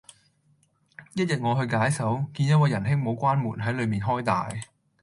[1.13, 4.49] 一日我去解手,見一位仁兄冇關門系裏面開大